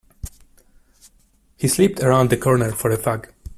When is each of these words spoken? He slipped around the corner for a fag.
He 1.57 1.67
slipped 1.67 1.99
around 1.99 2.31
the 2.31 2.35
corner 2.37 2.71
for 2.71 2.89
a 2.89 2.97
fag. 2.97 3.31